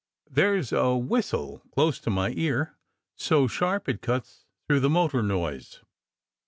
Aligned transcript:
There 0.31 0.55
s 0.57 0.71
a 0.71 0.95
whistle 0.97 1.61
close 1.75 1.99
to 1.99 2.09
my 2.09 2.31
ear, 2.31 2.75
so 3.15 3.45
sharp 3.45 3.87
it 3.87 4.01
cuts 4.01 4.47
through 4.67 4.79
the 4.79 4.89
motor 4.89 5.21
noise." 5.21 5.81